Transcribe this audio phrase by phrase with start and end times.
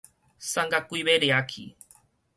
[0.03, 0.03] 散
[0.67, 1.75] 甲鬼欲掠去